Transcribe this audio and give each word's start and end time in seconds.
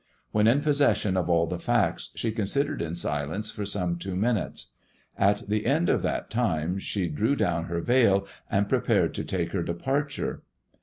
When 0.31 0.47
in 0.47 0.61
possession 0.61 1.15
of 1.15 1.29
all 1.29 1.45
the 1.45 1.59
facts 1.59 2.09
she 2.15 2.31
considered 2.31 2.81
in 2.81 2.95
silence 2.95 3.51
for 3.51 3.67
some 3.67 3.97
two 3.99 4.15
minutes. 4.15 4.71
At 5.15 5.47
the 5.47 5.67
end 5.67 5.89
of 5.89 6.01
that 6.01 6.31
time 6.31 6.79
she 6.79 7.07
drew 7.07 7.35
down 7.35 7.65
her 7.65 7.81
veil 7.81 8.25
and 8.49 8.67
prepared 8.67 9.13
to 9.13 9.23
take 9.23 9.51
her 9.51 9.61
departure. 9.61 10.41